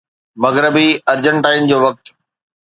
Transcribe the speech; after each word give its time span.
مغربي 0.45 0.87
ارجنٽائن 1.11 1.61
جو 1.73 1.77
وقت 1.85 2.05